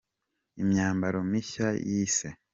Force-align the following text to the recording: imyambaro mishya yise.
imyambaro 0.61 1.19
mishya 1.31 1.67
yise. 1.89 2.27